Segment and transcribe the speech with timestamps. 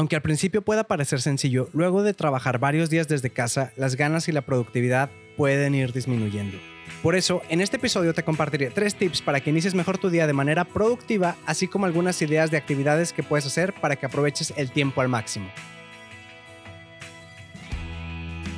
[0.00, 4.28] Aunque al principio pueda parecer sencillo, luego de trabajar varios días desde casa, las ganas
[4.28, 6.56] y la productividad pueden ir disminuyendo.
[7.02, 10.26] Por eso, en este episodio te compartiré tres tips para que inicies mejor tu día
[10.26, 14.54] de manera productiva, así como algunas ideas de actividades que puedes hacer para que aproveches
[14.56, 15.50] el tiempo al máximo.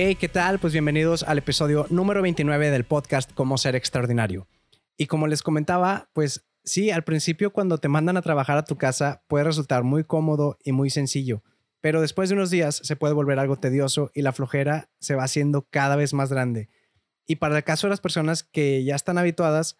[0.00, 0.60] Hey, ¿qué tal?
[0.60, 4.46] Pues bienvenidos al episodio número 29 del podcast Cómo ser extraordinario.
[4.96, 8.78] Y como les comentaba, pues sí, al principio cuando te mandan a trabajar a tu
[8.78, 11.42] casa puede resultar muy cómodo y muy sencillo,
[11.80, 15.24] pero después de unos días se puede volver algo tedioso y la flojera se va
[15.24, 16.68] haciendo cada vez más grande.
[17.26, 19.76] Y para el caso de las personas que ya están habituadas,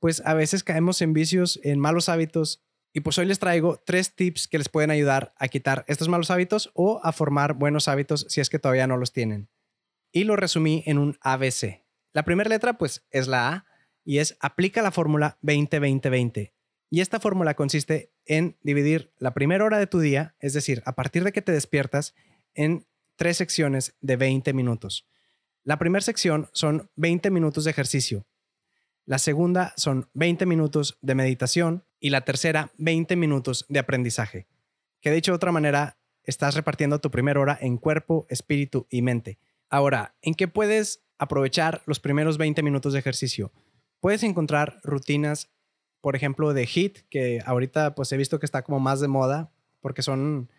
[0.00, 4.14] pues a veces caemos en vicios, en malos hábitos y pues hoy les traigo tres
[4.14, 8.24] tips que les pueden ayudar a quitar estos malos hábitos o a formar buenos hábitos
[8.30, 9.50] si es que todavía no los tienen
[10.12, 11.82] y lo resumí en un ABC.
[12.12, 13.66] La primera letra pues es la A
[14.04, 16.52] y es aplica la fórmula 20-20-20.
[16.90, 20.94] Y esta fórmula consiste en dividir la primera hora de tu día, es decir, a
[20.94, 22.14] partir de que te despiertas,
[22.54, 25.06] en tres secciones de 20 minutos.
[25.64, 28.26] La primera sección son 20 minutos de ejercicio.
[29.04, 34.46] La segunda son 20 minutos de meditación y la tercera 20 minutos de aprendizaje.
[35.00, 39.38] Que dicho de otra manera, estás repartiendo tu primera hora en cuerpo, espíritu y mente.
[39.70, 43.52] Ahora, ¿en qué puedes aprovechar los primeros 20 minutos de ejercicio?
[44.00, 45.50] Puedes encontrar rutinas,
[46.00, 49.52] por ejemplo, de HIT, que ahorita pues he visto que está como más de moda,
[49.80, 50.50] porque son,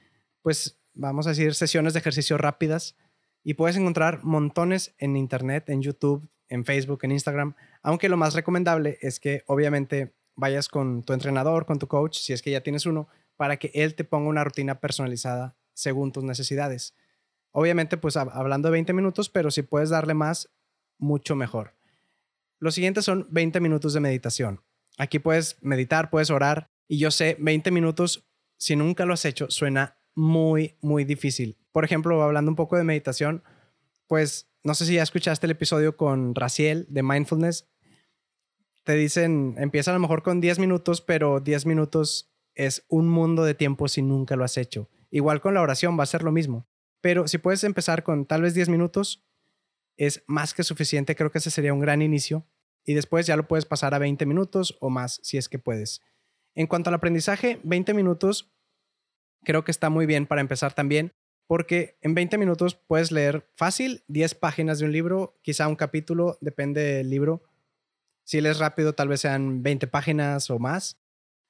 [0.42, 2.96] pues, vamos a decir, sesiones de ejercicio rápidas.
[3.44, 7.56] Y puedes encontrar montones en Internet, en YouTube, en Facebook, en Instagram.
[7.82, 12.34] Aunque lo más recomendable es que obviamente vayas con tu entrenador, con tu coach, si
[12.34, 13.08] es que ya tienes uno,
[13.38, 16.94] para que él te ponga una rutina personalizada según tus necesidades.
[17.52, 20.50] Obviamente, pues hablando de 20 minutos, pero si puedes darle más,
[20.98, 21.76] mucho mejor.
[22.60, 24.62] Los siguientes son 20 minutos de meditación.
[24.98, 26.70] Aquí puedes meditar, puedes orar.
[26.88, 28.28] Y yo sé, 20 minutos,
[28.58, 31.58] si nunca lo has hecho, suena muy, muy difícil.
[31.72, 33.44] Por ejemplo, hablando un poco de meditación,
[34.08, 37.70] pues no sé si ya escuchaste el episodio con Raciel de Mindfulness.
[38.84, 43.46] Te dicen, empieza a lo mejor con 10 minutos, pero 10 minutos es un mundo
[43.46, 44.90] de tiempo si nunca lo has hecho.
[45.12, 46.68] Igual con la oración va a ser lo mismo.
[47.02, 49.26] Pero si puedes empezar con tal vez 10 minutos,
[49.98, 51.16] es más que suficiente.
[51.16, 52.48] Creo que ese sería un gran inicio.
[52.86, 56.02] Y después ya lo puedes pasar a 20 minutos o más si es que puedes.
[56.56, 58.52] En cuanto al aprendizaje, 20 minutos
[59.44, 61.14] creo que está muy bien para empezar también,
[61.48, 66.38] porque en 20 minutos puedes leer fácil 10 páginas de un libro, quizá un capítulo,
[66.42, 67.44] depende del libro.
[68.24, 70.99] Si lees rápido, tal vez sean 20 páginas o más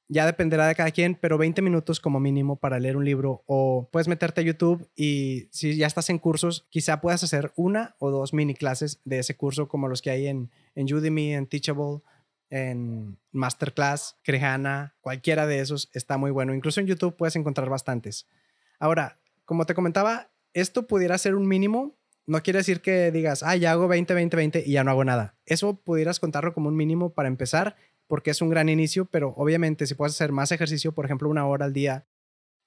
[0.10, 3.88] ya dependerá de cada quien, pero 20 minutos como mínimo para leer un libro o
[3.92, 8.10] puedes meterte a YouTube y si ya estás en cursos, quizá puedas hacer una o
[8.10, 12.02] dos mini clases de ese curso como los que hay en, en Udemy, en Teachable,
[12.50, 16.56] en Masterclass, Crehana, cualquiera de esos está muy bueno.
[16.56, 18.28] Incluso en YouTube puedes encontrar bastantes.
[18.80, 21.96] Ahora, como te comentaba, esto pudiera ser un mínimo.
[22.26, 25.06] No quiere decir que digas, ah, ya hago 20, 20, 20 y ya no hago
[25.06, 25.36] nada.
[25.46, 27.76] Eso pudieras contarlo como un mínimo para empezar
[28.10, 31.46] porque es un gran inicio, pero obviamente si puedes hacer más ejercicio, por ejemplo, una
[31.46, 32.08] hora al día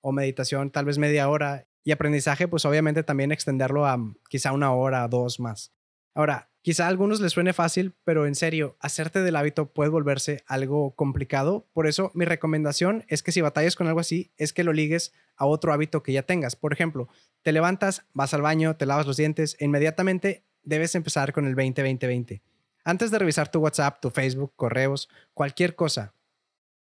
[0.00, 4.52] o meditación, tal vez media hora y aprendizaje, pues obviamente también extenderlo a mm, quizá
[4.52, 5.72] una hora, dos más.
[6.14, 10.44] Ahora, quizá a algunos les suene fácil, pero en serio, hacerte del hábito puede volverse
[10.46, 11.66] algo complicado.
[11.72, 15.12] Por eso mi recomendación es que si batallas con algo así, es que lo ligues
[15.34, 16.54] a otro hábito que ya tengas.
[16.54, 17.08] Por ejemplo,
[17.42, 21.56] te levantas, vas al baño, te lavas los dientes, e inmediatamente debes empezar con el
[21.56, 22.42] 20-20-20
[22.84, 26.14] antes de revisar tu WhatsApp, tu Facebook, correos, cualquier cosa.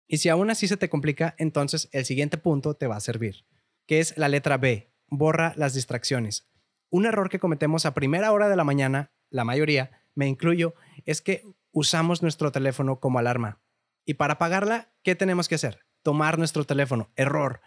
[0.06, 3.44] Y si aún así se te complica, entonces el siguiente punto te va a servir,
[3.86, 6.48] que es la letra B, borra las distracciones.
[6.90, 11.20] Un error que cometemos a primera hora de la mañana, la mayoría, me incluyo, es
[11.20, 13.60] que usamos nuestro teléfono como alarma.
[14.04, 15.84] Y para apagarla, ¿qué tenemos que hacer?
[16.02, 17.10] Tomar nuestro teléfono.
[17.16, 17.60] Error.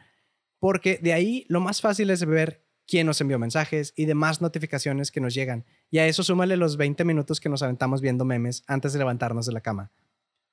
[0.57, 5.11] Porque de ahí lo más fácil es ver quién nos envió mensajes y demás notificaciones
[5.11, 5.65] que nos llegan.
[5.91, 9.45] Y a eso súmale los 20 minutos que nos aventamos viendo memes antes de levantarnos
[9.45, 9.91] de la cama.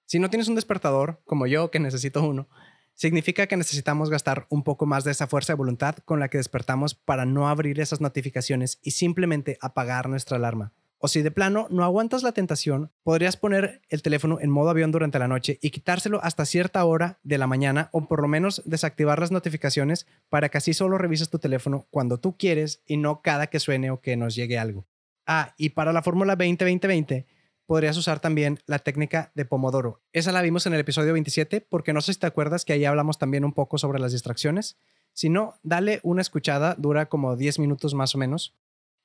[0.04, 2.48] Si no tienes un despertador, como yo que necesito uno,
[2.92, 6.36] significa que necesitamos gastar un poco más de esa fuerza de voluntad con la que
[6.36, 10.72] despertamos para no abrir esas notificaciones y simplemente apagar nuestra alarma.
[10.98, 14.92] O si de plano no aguantas la tentación, podrías poner el teléfono en modo avión
[14.92, 18.62] durante la noche y quitárselo hasta cierta hora de la mañana o por lo menos
[18.64, 23.20] desactivar las notificaciones para que así solo revises tu teléfono cuando tú quieres y no
[23.20, 24.86] cada que suene o que nos llegue algo.
[25.26, 27.26] Ah, y para la fórmula 20-20-20
[27.66, 30.00] podrías usar también la técnica de Pomodoro.
[30.12, 32.84] Esa la vimos en el episodio 27 porque no sé si te acuerdas que ahí
[32.84, 34.78] hablamos también un poco sobre las distracciones.
[35.12, 38.54] Si no, dale una escuchada, dura como 10 minutos más o menos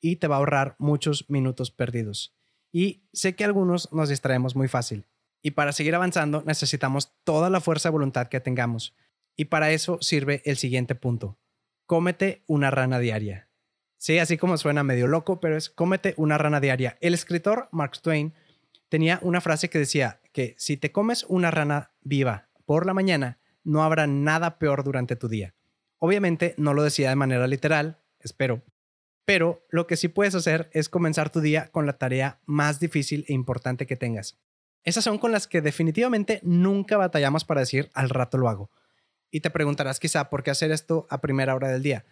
[0.01, 2.35] y te va a ahorrar muchos minutos perdidos.
[2.71, 5.07] Y sé que algunos nos distraemos muy fácil.
[5.41, 8.95] Y para seguir avanzando necesitamos toda la fuerza de voluntad que tengamos.
[9.35, 11.39] Y para eso sirve el siguiente punto.
[11.85, 13.49] Cómete una rana diaria.
[13.97, 16.97] Sí, así como suena medio loco, pero es cómete una rana diaria.
[17.01, 18.33] El escritor Mark Twain
[18.89, 23.39] tenía una frase que decía que si te comes una rana viva por la mañana,
[23.63, 25.53] no habrá nada peor durante tu día.
[25.99, 28.63] Obviamente no lo decía de manera literal, espero,
[29.31, 33.23] pero lo que sí puedes hacer es comenzar tu día con la tarea más difícil
[33.29, 34.37] e importante que tengas.
[34.83, 38.71] Esas son con las que definitivamente nunca batallamos para decir al rato lo hago.
[39.31, 42.03] Y te preguntarás quizá por qué hacer esto a primera hora del día.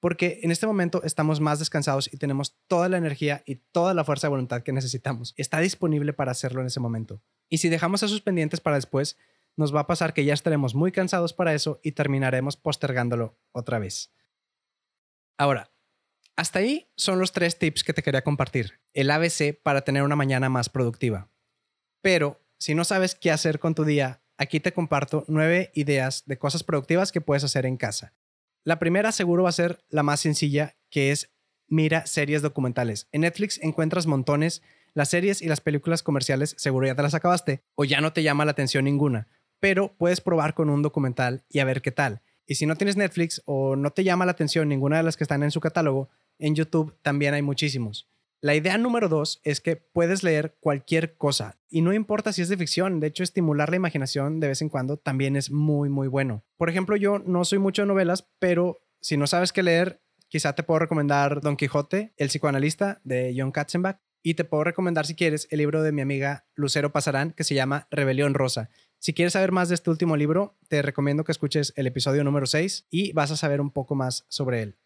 [0.00, 4.04] Porque en este momento estamos más descansados y tenemos toda la energía y toda la
[4.04, 5.32] fuerza de voluntad que necesitamos.
[5.38, 7.22] Está disponible para hacerlo en ese momento.
[7.48, 9.16] Y si dejamos esos pendientes para después,
[9.56, 13.78] nos va a pasar que ya estaremos muy cansados para eso y terminaremos postergándolo otra
[13.78, 14.12] vez.
[15.38, 15.70] Ahora,
[16.36, 18.80] hasta ahí son los tres tips que te quería compartir.
[18.92, 21.30] El ABC para tener una mañana más productiva.
[22.02, 26.38] Pero si no sabes qué hacer con tu día, aquí te comparto nueve ideas de
[26.38, 28.14] cosas productivas que puedes hacer en casa.
[28.64, 31.32] La primera seguro va a ser la más sencilla, que es
[31.68, 33.08] mira series documentales.
[33.12, 34.62] En Netflix encuentras montones.
[34.92, 38.22] Las series y las películas comerciales seguro ya te las acabaste o ya no te
[38.22, 39.28] llama la atención ninguna,
[39.60, 42.22] pero puedes probar con un documental y a ver qué tal.
[42.46, 45.24] Y si no tienes Netflix o no te llama la atención ninguna de las que
[45.24, 48.08] están en su catálogo, en YouTube también hay muchísimos.
[48.42, 52.48] La idea número dos es que puedes leer cualquier cosa y no importa si es
[52.48, 56.06] de ficción, de hecho estimular la imaginación de vez en cuando también es muy muy
[56.06, 56.44] bueno.
[56.56, 60.54] Por ejemplo, yo no soy mucho de novelas, pero si no sabes qué leer, quizá
[60.54, 65.14] te puedo recomendar Don Quijote, el psicoanalista de John Katzenbach y te puedo recomendar si
[65.14, 68.70] quieres el libro de mi amiga Lucero Pasarán que se llama Rebelión Rosa.
[68.98, 72.46] Si quieres saber más de este último libro, te recomiendo que escuches el episodio número
[72.46, 74.76] 6 y vas a saber un poco más sobre él.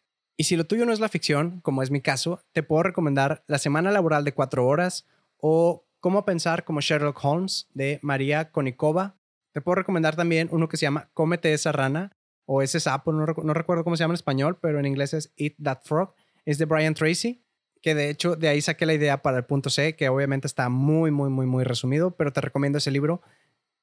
[0.41, 3.45] Y si lo tuyo no es la ficción, como es mi caso, te puedo recomendar
[3.47, 5.07] La Semana Laboral de Cuatro Horas
[5.37, 9.19] o Cómo Pensar como Sherlock Holmes de María Konikova.
[9.53, 12.17] Te puedo recomendar también uno que se llama Cómete esa rana
[12.47, 15.57] o ese sapo, no, recuerdo cómo se llama en español, pero en inglés es Eat
[15.63, 16.15] That Frog.
[16.47, 17.45] Es de Brian Tracy,
[17.83, 20.71] que de hecho de ahí saqué la idea para el punto C, que obviamente está
[20.71, 23.21] muy, muy, muy, muy resumido, pero te recomiendo ese libro.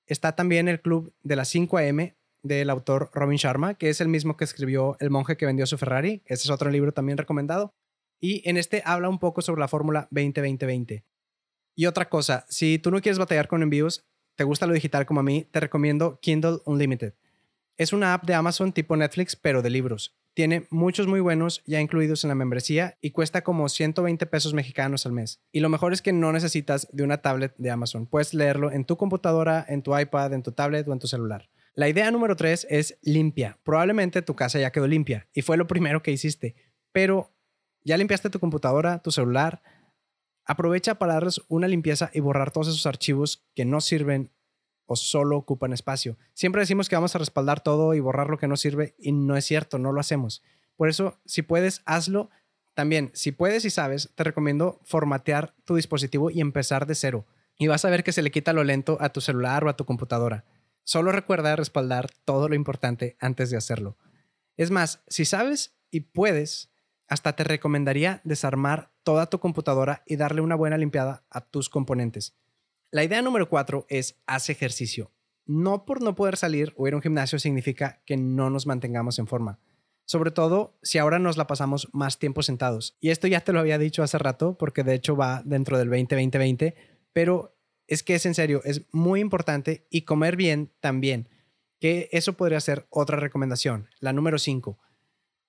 [0.08, 2.16] Está también el club de las 5 AM
[2.48, 5.78] del autor Robin Sharma, que es el mismo que escribió El monje que vendió su
[5.78, 6.22] Ferrari.
[6.26, 7.74] Ese es otro libro también recomendado.
[8.20, 11.04] Y en este habla un poco sobre la fórmula 20-20-20.
[11.76, 14.06] Y otra cosa, si tú no quieres batallar con envíos,
[14.36, 17.14] te gusta lo digital como a mí, te recomiendo Kindle Unlimited.
[17.78, 20.18] Es una app de Amazon tipo Netflix, pero de libros.
[20.34, 25.08] Tiene muchos muy buenos ya incluidos en la membresía y cuesta como 120 pesos mexicanos
[25.08, 25.42] al mes.
[25.52, 28.06] Y lo mejor es que no necesitas de una tablet de Amazon.
[28.06, 31.50] Puedes leerlo en tu computadora, en tu iPad, en tu tablet o en tu celular.
[31.78, 33.60] La idea número tres es limpia.
[33.62, 36.56] Probablemente tu casa ya quedó limpia y fue lo primero que hiciste,
[36.92, 37.32] pero
[37.84, 39.62] ya limpiaste tu computadora, tu celular.
[40.44, 44.32] Aprovecha para darles una limpieza y borrar todos esos archivos que no sirven
[44.88, 46.18] o solo ocupan espacio.
[46.34, 49.38] Siempre decimos que vamos a respaldar todo y borrar lo que no sirve y no
[49.38, 50.42] es cierto, no lo hacemos.
[50.78, 52.32] Por eso, si puedes, hazlo.
[52.74, 57.28] También, si puedes y sabes, te recomiendo formatear tu dispositivo y empezar de cero.
[57.60, 59.78] Y vas a ver que se le quita lo lento a tu celular o a
[59.78, 60.44] tu computadora.
[60.88, 63.98] Solo recuerda respaldar todo lo importante antes de hacerlo.
[64.56, 66.72] Es más, si sabes y puedes,
[67.10, 72.38] hasta te recomendaría desarmar toda tu computadora y darle una buena limpiada a tus componentes.
[72.90, 75.12] La idea número cuatro es haz ejercicio.
[75.46, 79.20] No por no poder salir o ir a un gimnasio significa que no nos mantengamos
[79.20, 79.60] en forma.
[80.06, 82.96] Sobre todo si ahora nos la pasamos más tiempo sentados.
[83.02, 85.90] Y esto ya te lo había dicho hace rato porque de hecho va dentro del
[85.90, 86.76] 20-20-20,
[87.12, 87.57] pero
[87.88, 91.30] es que es en serio, es muy importante y comer bien también,
[91.80, 93.90] que eso podría ser otra recomendación.
[94.00, 94.78] La número 5.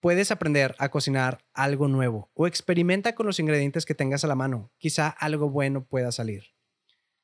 [0.00, 4.36] Puedes aprender a cocinar algo nuevo o experimenta con los ingredientes que tengas a la
[4.36, 4.70] mano.
[4.78, 6.44] Quizá algo bueno pueda salir.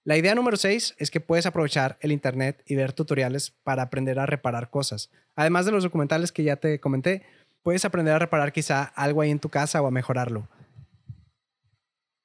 [0.03, 4.19] La idea número 6 es que puedes aprovechar el Internet y ver tutoriales para aprender
[4.19, 5.11] a reparar cosas.
[5.35, 7.23] Además de los documentales que ya te comenté,
[7.63, 10.49] puedes aprender a reparar quizá algo ahí en tu casa o a mejorarlo.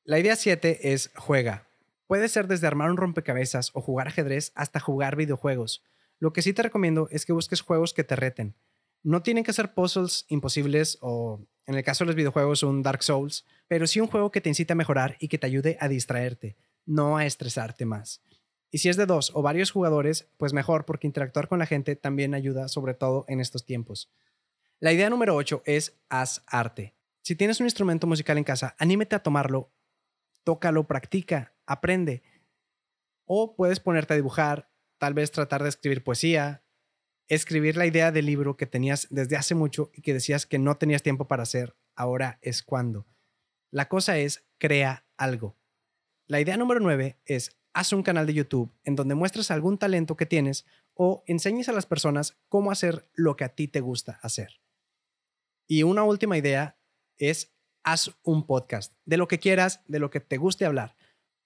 [0.03, 1.68] La idea 7 es juega.
[2.09, 5.83] Puede ser desde armar un rompecabezas o jugar ajedrez hasta jugar videojuegos.
[6.17, 8.55] Lo que sí te recomiendo es que busques juegos que te reten.
[9.03, 13.03] No tienen que ser puzzles imposibles o, en el caso de los videojuegos, un Dark
[13.03, 15.87] Souls, pero sí un juego que te incite a mejorar y que te ayude a
[15.87, 18.23] distraerte, no a estresarte más.
[18.71, 21.95] Y si es de dos o varios jugadores, pues mejor porque interactuar con la gente
[21.95, 24.11] también ayuda, sobre todo en estos tiempos.
[24.79, 26.95] La idea número 8 es haz arte.
[27.21, 29.71] Si tienes un instrumento musical en casa, anímete a tomarlo,
[30.43, 32.23] tócalo, practica, aprende.
[33.25, 36.65] O puedes ponerte a dibujar, tal vez tratar de escribir poesía,
[37.27, 40.75] escribir la idea del libro que tenías desde hace mucho y que decías que no
[40.75, 43.07] tenías tiempo para hacer, ahora es cuando.
[43.71, 45.55] La cosa es, crea algo.
[46.27, 50.17] La idea número 9 es, haz un canal de YouTube en donde muestres algún talento
[50.17, 54.19] que tienes o enseñes a las personas cómo hacer lo que a ti te gusta
[54.23, 54.59] hacer.
[55.67, 56.79] Y una última idea
[57.17, 60.95] es, haz un podcast de lo que quieras, de lo que te guste hablar.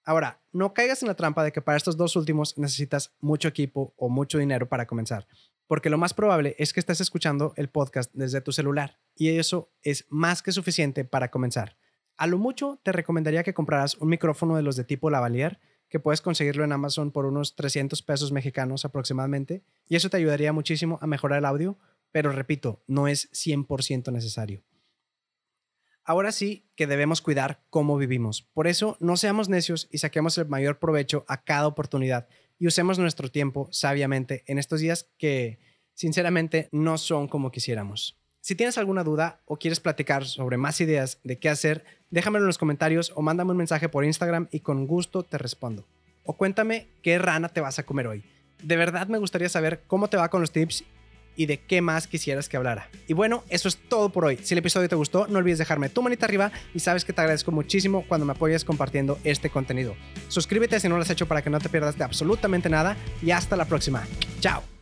[0.04, 3.94] Ahora, no caigas en la trampa de que para estos dos últimos necesitas mucho equipo
[3.96, 5.26] o mucho dinero para comenzar,
[5.66, 9.72] porque lo más probable es que estés escuchando el podcast desde tu celular y eso
[9.80, 11.78] es más que suficiente para comenzar.
[12.18, 15.58] A lo mucho te recomendaría que compraras un micrófono de los de tipo lavalier,
[15.88, 20.52] que puedes conseguirlo en Amazon por unos 300 pesos mexicanos aproximadamente, y eso te ayudaría
[20.52, 21.78] muchísimo a mejorar el audio,
[22.12, 24.62] pero repito, no es 100% necesario.
[26.04, 28.42] Ahora sí que debemos cuidar cómo vivimos.
[28.42, 32.98] Por eso, no seamos necios y saquemos el mayor provecho a cada oportunidad y usemos
[32.98, 35.58] nuestro tiempo sabiamente en estos días que,
[35.94, 38.18] sinceramente, no son como quisiéramos.
[38.40, 42.48] Si tienes alguna duda o quieres platicar sobre más ideas de qué hacer, déjamelo en
[42.48, 45.86] los comentarios o mándame un mensaje por Instagram y con gusto te respondo.
[46.22, 48.24] O cuéntame qué rana te vas a comer hoy.
[48.62, 50.84] De verdad me gustaría saber cómo te va con los tips
[51.36, 52.88] y de qué más quisieras que hablara.
[53.06, 54.38] Y bueno, eso es todo por hoy.
[54.42, 57.20] Si el episodio te gustó, no olvides dejarme tu manita arriba y sabes que te
[57.20, 59.96] agradezco muchísimo cuando me apoyas compartiendo este contenido.
[60.28, 63.30] Suscríbete si no lo has hecho para que no te pierdas de absolutamente nada y
[63.30, 64.06] hasta la próxima.
[64.40, 64.73] Chao.